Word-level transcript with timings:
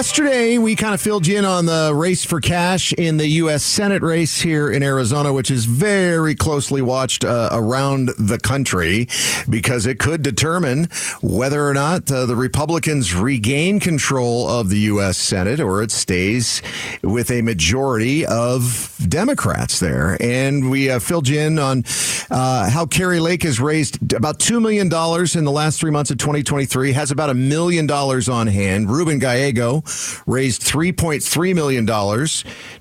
Yesterday, 0.00 0.56
we 0.56 0.76
kind 0.76 0.94
of 0.94 1.00
filled 1.02 1.26
you 1.26 1.36
in 1.36 1.44
on 1.44 1.66
the 1.66 1.92
race 1.94 2.24
for 2.24 2.40
cash 2.40 2.94
in 2.94 3.18
the 3.18 3.26
U.S. 3.26 3.62
Senate 3.62 4.00
race 4.00 4.40
here 4.40 4.70
in 4.70 4.82
Arizona, 4.82 5.30
which 5.30 5.50
is 5.50 5.66
very 5.66 6.34
closely 6.34 6.80
watched 6.80 7.22
uh, 7.22 7.50
around 7.52 8.08
the 8.18 8.38
country 8.38 9.08
because 9.46 9.84
it 9.84 9.98
could 9.98 10.22
determine 10.22 10.88
whether 11.20 11.68
or 11.68 11.74
not 11.74 12.10
uh, 12.10 12.24
the 12.24 12.34
Republicans 12.34 13.14
regain 13.14 13.78
control 13.78 14.48
of 14.48 14.70
the 14.70 14.78
U.S. 14.78 15.18
Senate 15.18 15.60
or 15.60 15.82
it 15.82 15.90
stays 15.90 16.62
with 17.02 17.30
a 17.30 17.42
majority 17.42 18.24
of 18.24 18.96
Democrats 19.06 19.80
there. 19.80 20.16
And 20.18 20.70
we 20.70 20.88
uh, 20.88 20.98
filled 20.98 21.28
you 21.28 21.40
in 21.40 21.58
on 21.58 21.82
uh, 22.30 22.70
how 22.70 22.86
Kari 22.86 23.20
Lake 23.20 23.42
has 23.42 23.60
raised 23.60 24.12
about 24.12 24.38
$2 24.38 24.60
million 24.60 24.86
in 24.86 25.44
the 25.44 25.52
last 25.52 25.80
three 25.80 25.90
months 25.90 26.10
of 26.10 26.18
2023, 26.18 26.92
has 26.92 27.10
about 27.10 27.30
a 27.30 27.34
million 27.34 27.86
dollars 27.86 28.28
on 28.28 28.46
hand. 28.46 28.88
Ruben 28.90 29.18
Gallego 29.18 29.82
raised 30.26 30.62
$3.3 30.62 31.54
million 31.54 31.84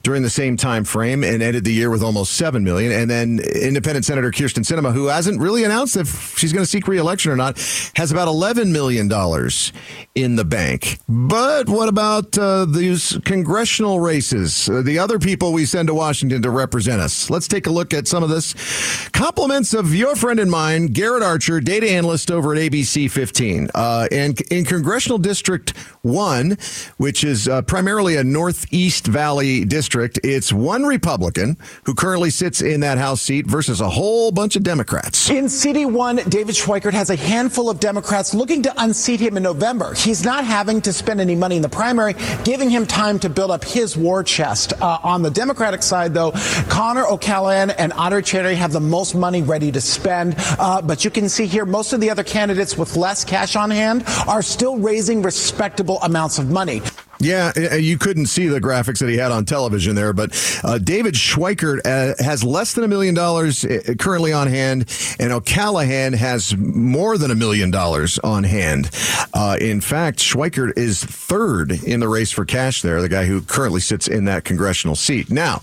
during 0.04 0.24
the 0.24 0.30
same 0.30 0.58
time 0.58 0.84
frame 0.84 1.24
and 1.24 1.42
ended 1.42 1.64
the 1.64 1.74
year 1.74 1.90
with 1.90 2.04
almost 2.04 2.34
7 2.34 2.64
million. 2.64 2.92
And 2.92 3.10
then 3.10 3.40
independent 3.40 4.06
Senator 4.06 4.32
Kyrsten 4.32 4.64
Sinema, 4.64 4.94
who 4.94 5.08
hasn't 5.08 5.42
really 5.42 5.64
announced 5.64 5.98
if 5.98 6.38
she's 6.38 6.54
going 6.54 6.64
to 6.64 6.70
seek 6.70 6.88
reelection 6.88 7.32
or 7.32 7.36
not, 7.36 7.58
has 7.96 8.12
about 8.12 8.28
$11 8.28 8.72
million 8.72 9.10
in 10.16 10.36
the 10.36 10.46
bank. 10.46 11.00
But 11.08 11.68
what 11.70 11.90
about 11.90 12.38
uh, 12.38 12.66
these 12.66 13.18
congressional 13.26 14.00
races? 14.00 14.70
Uh, 14.70 14.82
the 14.82 15.00
other 15.00 15.20
people 15.20 15.54
we 15.54 15.66
send 15.66 15.88
to 15.88 15.94
Washington 15.94 16.42
to 16.44 16.50
represent 16.50 17.02
us. 17.02 17.30
Let's 17.30 17.48
take 17.48 17.68
a 17.68 17.72
look 17.72 17.94
at 17.94 18.08
some 18.08 18.24
of 18.24 18.30
this. 18.30 18.54
Compliments 19.40 19.74
of 19.74 19.96
your 19.96 20.18
friend 20.18 20.38
and 20.38 20.52
mine, 20.52 20.88
Garrett 20.88 21.24
Archer, 21.24 21.62
data 21.62 21.90
analyst 21.90 22.30
over 22.30 22.54
at 22.54 22.60
ABC 22.60 23.10
15. 23.10 23.70
Uh, 23.74 24.06
and 24.12 24.42
in 24.52 24.66
Congressional 24.66 25.18
District 25.18 25.70
1, 26.02 26.58
which 26.98 27.24
is 27.24 27.48
uh, 27.48 27.62
primarily 27.62 28.18
a 28.18 28.24
Northeast 28.24 29.08
Valley 29.08 29.64
district. 29.64 30.20
It's 30.26 30.52
one 30.52 30.84
Republican 30.84 31.58
who 31.86 31.96
currently 31.96 32.32
sits 32.32 32.62
in 32.62 32.82
that 32.82 32.98
House 32.98 33.22
seat 33.22 33.48
versus 33.48 33.80
a 33.80 33.90
whole 33.90 34.34
bunch 34.34 34.58
of 34.58 34.64
Democrats. 34.64 35.30
In 35.30 35.46
CD1, 35.46 36.30
David 36.30 36.56
Schweikert 36.56 36.92
has 36.92 37.10
a 37.10 37.16
handful 37.16 37.70
of 37.70 37.80
Democrats 37.80 38.34
looking 38.34 38.62
to 38.64 38.74
unseat 38.84 39.22
him 39.22 39.38
in 39.38 39.44
November. 39.44 39.94
He's 39.94 40.26
not 40.26 40.44
having 40.44 40.82
to 40.82 40.92
spend 40.92 41.22
any 41.22 41.36
money 41.36 41.56
in 41.56 41.62
the 41.62 41.70
primary, 41.70 42.14
giving 42.44 42.70
him 42.70 42.86
time 42.86 43.18
to 43.20 43.30
build 43.30 43.52
up 43.52 43.64
his 43.64 43.96
war 43.96 44.22
chest. 44.22 44.74
Uh, 44.82 45.00
on 45.02 45.22
the 45.22 45.32
Democratic 45.32 45.82
side, 45.82 46.14
though, 46.14 46.34
Conor 46.68 47.08
O'Callaghan 47.08 47.70
and 47.70 47.94
Andrei 47.94 48.22
Cherny 48.22 48.56
have 48.56 48.74
the 48.74 48.82
most 48.82 49.16
money 49.16 49.29
ready 49.38 49.72
to 49.72 49.82
spend. 49.82 50.36
Uh, 50.38 50.82
but 50.82 51.06
you 51.06 51.12
can 51.12 51.30
see 51.30 51.46
here, 51.46 51.66
most 51.66 51.94
of 51.94 52.02
the 52.02 52.10
other 52.10 52.24
candidates 52.24 52.78
with 52.78 52.96
less 52.96 53.24
cash 53.24 53.56
on 53.56 53.72
hand 53.72 54.04
are 54.28 54.42
still 54.42 54.78
raising 54.78 55.22
respectable 55.22 56.00
amounts 56.02 56.40
of 56.40 56.50
money. 56.50 56.82
Yeah, 57.22 57.76
you 57.76 57.98
couldn't 57.98 58.28
see 58.28 58.48
the 58.48 58.62
graphics 58.62 59.00
that 59.00 59.10
he 59.10 59.18
had 59.18 59.34
on 59.34 59.44
television 59.44 59.94
there, 59.94 60.14
but 60.14 60.32
uh, 60.64 60.78
David 60.78 61.16
Schweikert 61.16 61.82
uh, 61.86 62.24
has 62.24 62.46
less 62.46 62.74
than 62.74 62.86
a 62.86 62.88
million 62.88 63.14
dollars 63.14 63.66
uh, 63.66 63.96
currently 64.00 64.32
on 64.32 64.48
hand, 64.48 64.86
and 65.20 65.34
O'Callaghan 65.34 66.14
has 66.14 66.56
more 66.56 67.18
than 67.18 67.30
a 67.30 67.36
million 67.36 67.72
dollars 67.72 68.20
on 68.20 68.46
hand. 68.46 68.90
Uh, 69.34 69.58
in 69.60 69.82
fact, 69.82 70.20
Schweikert 70.20 70.78
is 70.78 71.04
third 71.04 71.84
in 71.84 72.00
the 72.00 72.08
race 72.08 72.32
for 72.32 72.46
cash 72.46 72.82
there, 72.82 73.02
the 73.02 73.10
guy 73.10 73.26
who 73.26 73.42
currently 73.42 73.82
sits 73.82 74.08
in 74.08 74.24
that 74.26 74.46
congressional 74.46 74.96
seat. 74.96 75.30
Now, 75.30 75.62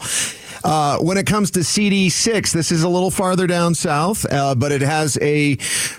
uh, 0.66 0.98
when 0.98 1.16
it 1.16 1.26
comes 1.26 1.52
to 1.52 1.60
CD6, 1.60 2.52
this 2.52 2.72
is 2.72 2.82
a 2.82 2.88
little 2.88 3.12
farther 3.12 3.46
down 3.46 3.72
south, 3.72 4.26
uh, 4.32 4.52
but 4.52 4.72
it 4.72 4.80
has 4.80 5.16
a 5.22 5.54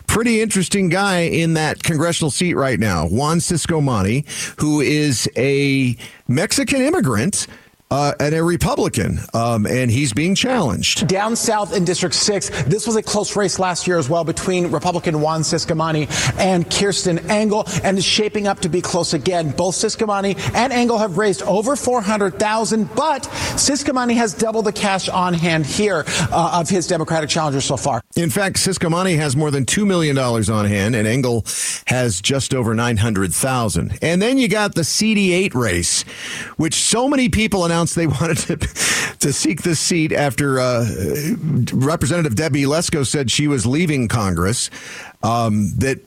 pretty 0.08 0.42
interesting 0.42 0.90
guy 0.90 1.20
in 1.22 1.54
that 1.54 1.82
congressional 1.82 2.30
seat 2.30 2.54
right 2.54 2.78
now, 2.78 3.08
Juan 3.08 3.38
Ciscomani, 3.38 4.26
who 4.60 4.82
is 4.82 5.30
a 5.38 5.96
Mexican 6.28 6.82
immigrant 6.82 7.48
uh, 7.90 8.14
and 8.20 8.36
a 8.36 8.44
Republican, 8.44 9.20
um, 9.34 9.66
and 9.66 9.90
he's 9.90 10.14
being 10.14 10.36
challenged. 10.36 11.08
Down 11.08 11.36
south 11.36 11.76
in 11.76 11.86
District 11.86 12.14
6, 12.14 12.64
this 12.64 12.86
was 12.86 12.96
a 12.96 13.02
close 13.02 13.36
race 13.36 13.60
last 13.60 13.88
year 13.88 13.98
as 13.98 14.10
well 14.10 14.24
between 14.24 14.72
Republican 14.72 15.22
Juan 15.22 15.42
Ciscomani 15.42 16.08
and 16.38 16.70
Kirsten 16.70 17.20
Engel, 17.30 17.66
and 17.84 17.98
is 17.98 18.06
shaping 18.06 18.48
up 18.48 18.60
to 18.62 18.70
be 18.70 18.82
close 18.82 19.14
again. 19.14 19.52
Both 19.52 19.76
Ciscomani 19.76 20.38
and 20.54 20.74
Engel 20.74 20.98
have 20.98 21.18
raised 21.18 21.42
over 21.44 21.76
400000 21.76 22.94
but 22.96 23.24
Ciscomani 23.24 24.16
has 24.16 24.34
double 24.34 24.62
the 24.62 24.72
cash 24.74 25.08
on 25.10 25.34
hand 25.34 25.66
here 25.66 26.04
uh, 26.32 26.60
of 26.60 26.70
his 26.70 26.88
Democratic 26.88 27.30
challenger 27.30 27.62
so 27.62 27.78
far. 27.78 28.02
In 28.16 28.30
fact, 28.30 28.58
Ciscomani 28.58 29.16
has 29.18 29.36
more 29.36 29.52
than 29.52 29.66
$2 29.66 29.86
million 29.86 30.18
on 30.18 30.66
hand, 30.66 30.96
and 30.96 31.08
Engel 31.08 31.46
has 31.86 32.22
just 32.22 32.54
over 32.54 32.74
900000 32.74 34.00
And 34.02 34.22
then 34.22 34.38
you 34.38 34.48
got 34.48 34.76
the 34.76 34.82
CD8 34.82 35.54
race, 35.54 36.04
which 36.58 36.76
so 36.76 37.08
many 37.08 37.30
people 37.30 37.66
announced 37.66 37.77
announced 37.78 37.96
they 37.96 38.08
wanted 38.22 38.38
to, 38.38 38.58
to 39.20 39.32
seek 39.32 39.62
this 39.62 39.80
seat 39.80 40.12
after 40.12 40.60
uh, 40.60 40.86
Representative 41.74 42.36
Debbie 42.36 42.64
Lesko 42.64 43.06
said 43.06 43.30
she 43.30 43.48
was 43.48 43.66
leaving 43.66 44.08
Congress. 44.08 44.70
Um, 45.24 45.72
that 45.78 45.98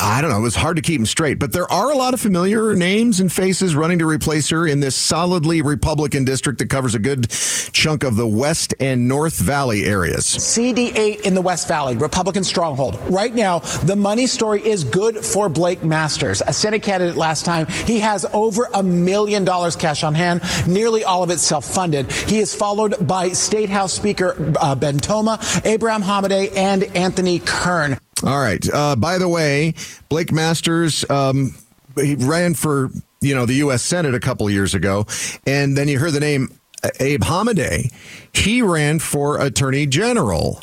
I 0.00 0.22
don't 0.22 0.30
know, 0.30 0.38
it 0.38 0.42
was 0.42 0.56
hard 0.56 0.76
to 0.76 0.82
keep 0.82 0.98
them 0.98 1.04
straight. 1.04 1.38
But 1.38 1.52
there 1.52 1.70
are 1.70 1.92
a 1.92 1.94
lot 1.94 2.14
of 2.14 2.20
familiar 2.20 2.74
names 2.74 3.20
and 3.20 3.30
faces 3.30 3.76
running 3.76 3.98
to 3.98 4.06
replace 4.06 4.48
her 4.48 4.66
in 4.66 4.80
this 4.80 4.96
solidly 4.96 5.60
Republican 5.60 6.24
district 6.24 6.60
that 6.60 6.70
covers 6.70 6.94
a 6.94 6.98
good 6.98 7.28
chunk 7.28 8.02
of 8.02 8.16
the 8.16 8.26
West 8.26 8.74
and 8.80 9.06
North 9.06 9.38
Valley 9.38 9.84
areas. 9.84 10.24
CD8 10.24 11.20
in 11.20 11.34
the 11.34 11.42
West 11.42 11.68
Valley, 11.68 11.96
Republican 11.96 12.44
stronghold. 12.44 12.98
Right 13.10 13.34
now, 13.34 13.58
the 13.84 13.94
money 13.94 14.26
story 14.26 14.66
is 14.66 14.84
good 14.84 15.18
for 15.18 15.50
Blake 15.50 15.84
Masters, 15.84 16.40
a 16.46 16.52
Senate 16.54 16.82
candidate 16.82 17.16
last 17.16 17.44
time. 17.44 17.66
He 17.66 18.00
has 18.00 18.24
over 18.32 18.70
a 18.72 18.82
million 18.82 19.44
dollars 19.44 19.76
cash 19.76 20.02
on 20.02 20.14
hand, 20.14 20.40
nearly 20.66 21.04
all 21.06 21.22
of 21.22 21.30
it 21.30 21.38
self-funded. 21.38 22.12
He 22.12 22.38
is 22.38 22.54
followed 22.54 23.06
by 23.06 23.30
State 23.30 23.70
House 23.70 23.92
Speaker 23.92 24.52
uh, 24.60 24.74
Ben 24.74 24.98
Toma, 24.98 25.40
Abraham 25.64 26.02
Hamadeh, 26.02 26.54
and 26.56 26.84
Anthony 26.96 27.38
Kern. 27.38 27.98
All 28.24 28.38
right. 28.38 28.64
Uh, 28.72 28.96
by 28.96 29.18
the 29.18 29.28
way, 29.28 29.74
Blake 30.08 30.32
Masters, 30.32 31.08
um, 31.10 31.54
he 31.96 32.14
ran 32.14 32.54
for 32.54 32.90
you 33.20 33.34
know 33.34 33.46
the 33.46 33.54
U.S. 33.54 33.82
Senate 33.82 34.14
a 34.14 34.20
couple 34.20 34.48
years 34.50 34.74
ago, 34.74 35.06
and 35.46 35.76
then 35.76 35.88
you 35.88 35.98
heard 35.98 36.12
the 36.12 36.20
name 36.20 36.48
uh, 36.82 36.90
Abe 37.00 37.22
Hamadeh. 37.22 37.92
He 38.32 38.62
ran 38.62 38.98
for 38.98 39.40
Attorney 39.40 39.86
General. 39.86 40.60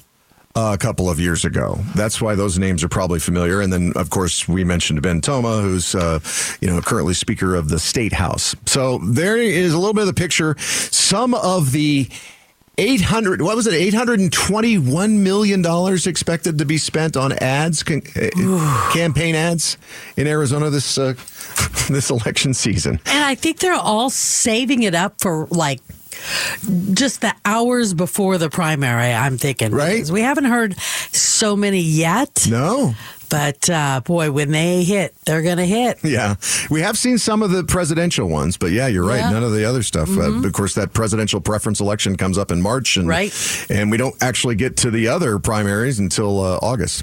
Uh, 0.55 0.71
a 0.71 0.77
couple 0.77 1.09
of 1.09 1.19
years 1.19 1.45
ago. 1.45 1.79
That's 1.95 2.21
why 2.21 2.35
those 2.35 2.59
names 2.59 2.83
are 2.83 2.87
probably 2.87 3.19
familiar. 3.19 3.59
And 3.59 3.73
then, 3.73 3.91
of 3.95 4.11
course, 4.11 4.47
we 4.47 4.63
mentioned 4.63 5.01
Ben 5.01 5.19
Toma, 5.19 5.61
who's 5.61 5.95
uh, 5.95 6.19
you 6.61 6.67
know 6.67 6.79
currently 6.79 7.15
Speaker 7.15 7.55
of 7.55 7.69
the 7.69 7.79
State 7.79 8.13
House. 8.13 8.55
So 8.67 8.99
there 8.99 9.35
is 9.35 9.73
a 9.73 9.79
little 9.79 9.95
bit 9.95 10.01
of 10.01 10.07
the 10.07 10.13
picture. 10.13 10.55
Some 10.59 11.33
of 11.33 11.71
the 11.71 12.07
800 12.77 13.41
what 13.41 13.55
was 13.55 13.67
it 13.67 13.73
821 13.75 15.23
million 15.23 15.61
dollars 15.61 16.07
expected 16.07 16.57
to 16.57 16.65
be 16.65 16.79
spent 16.79 17.15
on 17.15 17.31
ads 17.33 17.83
uh, 17.83 18.89
campaign 18.93 19.35
ads 19.35 19.77
in 20.17 20.25
Arizona 20.25 20.71
this 20.71 20.97
uh, 20.97 21.13
this 21.89 22.09
election 22.09 22.51
season 22.55 22.99
and 23.05 23.23
i 23.25 23.35
think 23.35 23.59
they're 23.59 23.73
all 23.73 24.09
saving 24.09 24.81
it 24.81 24.95
up 24.95 25.13
for 25.19 25.45
like 25.51 25.81
just 26.93 27.21
the 27.21 27.33
hours 27.45 27.93
before 27.93 28.37
the 28.37 28.49
primary 28.49 29.13
i'm 29.13 29.37
thinking 29.37 29.71
right 29.71 30.09
we 30.09 30.21
haven't 30.21 30.45
heard 30.45 30.77
so 30.79 31.55
many 31.55 31.81
yet 31.81 32.47
no 32.49 32.93
but 33.33 33.67
uh, 33.67 34.01
boy, 34.01 34.31
when 34.31 34.51
they 34.51 34.83
hit, 34.83 35.15
they're 35.25 35.41
going 35.41 35.57
to 35.57 35.65
hit. 35.65 35.97
Yeah, 36.03 36.35
we 36.69 36.81
have 36.81 36.99
seen 36.99 37.17
some 37.17 37.41
of 37.41 37.49
the 37.49 37.63
presidential 37.63 38.29
ones, 38.29 38.57
but 38.57 38.71
yeah, 38.71 38.85
you're 38.85 39.07
right. 39.07 39.21
Yeah. 39.21 39.31
None 39.31 39.43
of 39.43 39.53
the 39.53 39.65
other 39.65 39.81
stuff. 39.81 40.07
Uh, 40.07 40.21
mm-hmm. 40.21 40.43
Uh, 40.43 40.47
of 40.47 40.53
course, 40.53 40.75
that 40.75 40.93
presidential 40.93 41.41
preference 41.41 41.79
election 41.79 42.15
comes 42.15 42.37
up 42.37 42.51
in 42.51 42.61
March, 42.61 42.95
and 42.95 43.07
right, 43.07 43.33
and 43.71 43.89
we 43.89 43.97
don't 43.97 44.13
actually 44.21 44.53
get 44.53 44.77
to 44.77 44.91
the 44.91 45.07
other 45.07 45.39
primaries 45.39 45.97
until 45.97 46.41
uh, 46.41 46.59
August. 46.61 47.01